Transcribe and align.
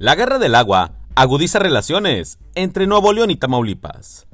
La 0.00 0.14
guerra 0.14 0.38
del 0.38 0.54
agua 0.54 0.92
agudiza 1.16 1.58
relaciones 1.58 2.38
entre 2.54 2.86
Nuevo 2.86 3.12
León 3.12 3.32
y 3.32 3.36
Tamaulipas. 3.36 4.28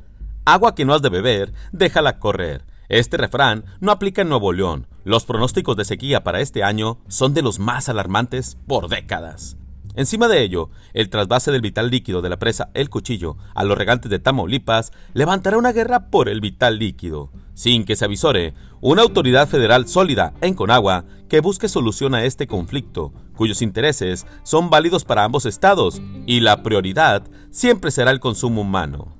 Agua 0.44 0.74
que 0.74 0.84
no 0.84 0.92
has 0.92 1.00
de 1.00 1.08
beber, 1.08 1.54
déjala 1.72 2.18
correr. 2.18 2.66
Este 2.90 3.16
refrán 3.16 3.64
no 3.80 3.90
aplica 3.90 4.20
en 4.20 4.28
Nuevo 4.28 4.52
León. 4.52 4.88
Los 5.04 5.24
pronósticos 5.24 5.74
de 5.78 5.86
sequía 5.86 6.22
para 6.22 6.42
este 6.42 6.62
año 6.62 6.98
son 7.08 7.32
de 7.32 7.40
los 7.40 7.60
más 7.60 7.88
alarmantes 7.88 8.58
por 8.66 8.88
décadas. 8.88 9.56
Encima 9.94 10.28
de 10.28 10.42
ello, 10.42 10.68
el 10.92 11.08
trasvase 11.08 11.50
del 11.50 11.62
vital 11.62 11.88
líquido 11.88 12.20
de 12.20 12.28
la 12.28 12.38
presa 12.38 12.68
El 12.74 12.90
Cuchillo 12.90 13.38
a 13.54 13.64
los 13.64 13.78
regantes 13.78 14.10
de 14.10 14.18
Tamaulipas 14.18 14.92
levantará 15.14 15.56
una 15.56 15.72
guerra 15.72 16.10
por 16.10 16.28
el 16.28 16.42
vital 16.42 16.78
líquido, 16.78 17.32
sin 17.54 17.86
que 17.86 17.96
se 17.96 18.04
avisore 18.04 18.52
una 18.82 19.00
autoridad 19.00 19.48
federal 19.48 19.88
sólida 19.88 20.34
en 20.42 20.52
Conagua 20.52 21.06
que 21.30 21.40
busque 21.40 21.68
solución 21.68 22.14
a 22.14 22.24
este 22.24 22.46
conflicto, 22.46 23.14
cuyos 23.36 23.62
intereses 23.62 24.26
son 24.42 24.70
válidos 24.70 25.04
para 25.04 25.24
ambos 25.24 25.46
estados, 25.46 26.00
y 26.26 26.40
la 26.40 26.62
prioridad 26.62 27.22
siempre 27.50 27.90
será 27.90 28.10
el 28.10 28.20
consumo 28.20 28.62
humano. 28.62 29.14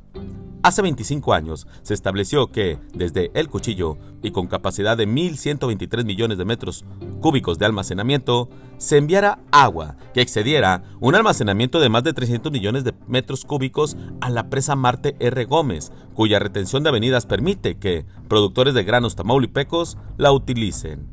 Hace 0.65 0.80
25 0.80 1.34
años 1.34 1.66
se 1.83 1.93
estableció 1.93 2.47
que, 2.47 2.79
desde 2.95 3.30
el 3.34 3.51
cuchillo 3.51 3.98
y 4.23 4.30
con 4.30 4.47
capacidad 4.47 4.97
de 4.97 5.06
1.123 5.06 6.06
millones 6.06 6.39
de 6.39 6.47
metros 6.47 6.87
cúbicos 7.20 7.59
de 7.59 7.66
almacenamiento, 7.66 8.48
se 8.79 8.97
enviara 8.97 9.41
agua 9.51 9.98
que 10.15 10.23
excediera 10.23 10.83
un 11.01 11.17
almacenamiento 11.17 11.81
de 11.81 11.91
más 11.91 12.03
de 12.03 12.15
300 12.15 12.51
millones 12.51 12.83
de 12.83 12.95
metros 13.06 13.45
cúbicos 13.45 13.98
a 14.23 14.31
la 14.31 14.48
presa 14.48 14.75
Marte 14.75 15.17
R. 15.20 15.45
Gómez, 15.45 15.92
cuya 16.15 16.39
retención 16.39 16.83
de 16.83 16.89
avenidas 16.89 17.27
permite 17.27 17.77
que 17.77 18.06
productores 18.27 18.73
de 18.73 18.84
granos 18.84 19.17
tamaulipecos 19.17 19.98
la 20.17 20.33
utilicen. 20.33 21.11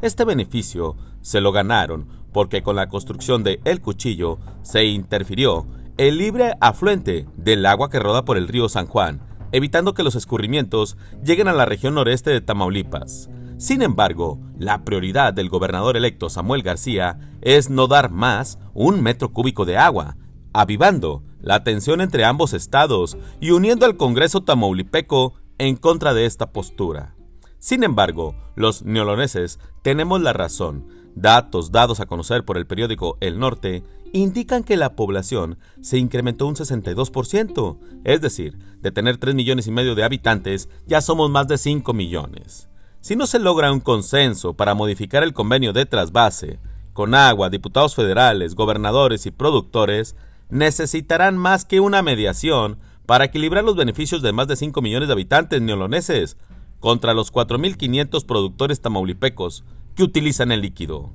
Este 0.00 0.24
beneficio 0.24 0.96
se 1.20 1.42
lo 1.42 1.52
ganaron 1.52 2.08
porque 2.34 2.62
con 2.62 2.76
la 2.76 2.88
construcción 2.88 3.44
de 3.44 3.60
El 3.64 3.80
Cuchillo 3.80 4.38
se 4.62 4.84
interfirió 4.84 5.66
el 5.96 6.18
libre 6.18 6.54
afluente 6.60 7.26
del 7.36 7.64
agua 7.64 7.88
que 7.88 8.00
roda 8.00 8.24
por 8.24 8.36
el 8.36 8.48
río 8.48 8.68
San 8.68 8.86
Juan, 8.86 9.22
evitando 9.52 9.94
que 9.94 10.02
los 10.02 10.16
escurrimientos 10.16 10.96
lleguen 11.22 11.46
a 11.46 11.52
la 11.52 11.64
región 11.64 11.94
noreste 11.94 12.30
de 12.30 12.40
Tamaulipas. 12.40 13.30
Sin 13.56 13.82
embargo, 13.82 14.40
la 14.58 14.84
prioridad 14.84 15.32
del 15.32 15.48
gobernador 15.48 15.96
electo 15.96 16.28
Samuel 16.28 16.62
García 16.62 17.20
es 17.40 17.70
no 17.70 17.86
dar 17.86 18.10
más 18.10 18.58
un 18.74 19.00
metro 19.00 19.32
cúbico 19.32 19.64
de 19.64 19.78
agua, 19.78 20.16
avivando 20.52 21.22
la 21.40 21.62
tensión 21.62 22.00
entre 22.00 22.24
ambos 22.24 22.52
estados 22.52 23.16
y 23.40 23.52
uniendo 23.52 23.86
al 23.86 23.96
Congreso 23.96 24.42
tamaulipeco 24.42 25.34
en 25.58 25.76
contra 25.76 26.14
de 26.14 26.26
esta 26.26 26.50
postura. 26.50 27.14
Sin 27.60 27.84
embargo, 27.84 28.34
los 28.56 28.82
neoloneses 28.82 29.60
tenemos 29.82 30.20
la 30.20 30.32
razón. 30.32 31.03
Datos 31.14 31.70
dados 31.70 32.00
a 32.00 32.06
conocer 32.06 32.44
por 32.44 32.58
el 32.58 32.66
periódico 32.66 33.16
El 33.20 33.38
Norte 33.38 33.84
indican 34.12 34.64
que 34.64 34.76
la 34.76 34.94
población 34.94 35.58
se 35.80 35.98
incrementó 35.98 36.46
un 36.46 36.56
62%, 36.56 37.78
es 38.04 38.20
decir, 38.20 38.58
de 38.80 38.92
tener 38.92 39.18
3 39.18 39.34
millones 39.34 39.66
y 39.66 39.70
medio 39.70 39.94
de 39.94 40.04
habitantes, 40.04 40.68
ya 40.86 41.00
somos 41.00 41.30
más 41.30 41.48
de 41.48 41.58
5 41.58 41.92
millones. 41.92 42.68
Si 43.00 43.16
no 43.16 43.26
se 43.26 43.38
logra 43.38 43.72
un 43.72 43.80
consenso 43.80 44.54
para 44.54 44.74
modificar 44.74 45.22
el 45.22 45.34
convenio 45.34 45.72
de 45.72 45.86
trasvase, 45.86 46.58
con 46.92 47.14
agua, 47.14 47.50
diputados 47.50 47.94
federales, 47.94 48.54
gobernadores 48.54 49.26
y 49.26 49.30
productores, 49.30 50.16
necesitarán 50.48 51.36
más 51.36 51.64
que 51.64 51.80
una 51.80 52.02
mediación 52.02 52.78
para 53.04 53.24
equilibrar 53.24 53.64
los 53.64 53.76
beneficios 53.76 54.22
de 54.22 54.32
más 54.32 54.46
de 54.46 54.56
5 54.56 54.80
millones 54.80 55.08
de 55.08 55.12
habitantes 55.12 55.60
neoloneses 55.60 56.36
contra 56.84 57.14
los 57.14 57.32
4.500 57.32 58.26
productores 58.26 58.82
tamaulipecos 58.82 59.64
que 59.94 60.02
utilizan 60.02 60.52
el 60.52 60.60
líquido 60.60 61.14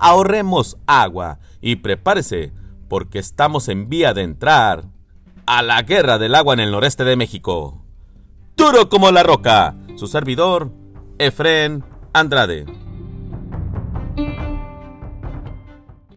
ahorremos 0.00 0.78
agua 0.86 1.38
y 1.60 1.76
prepárese 1.76 2.52
porque 2.88 3.20
estamos 3.20 3.68
en 3.68 3.88
vía 3.88 4.14
de 4.14 4.22
entrar 4.22 4.86
a 5.46 5.62
la 5.62 5.82
guerra 5.82 6.18
del 6.18 6.34
agua 6.34 6.54
en 6.54 6.60
el 6.60 6.72
noreste 6.72 7.04
de 7.04 7.16
México. 7.16 7.84
Duro 8.56 8.88
como 8.88 9.10
la 9.12 9.22
roca, 9.22 9.76
su 9.94 10.06
servidor, 10.06 10.72
Efren 11.18 11.84
Andrade. 12.12 12.66